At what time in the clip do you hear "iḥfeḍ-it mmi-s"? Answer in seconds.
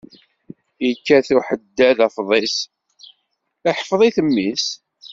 3.69-4.65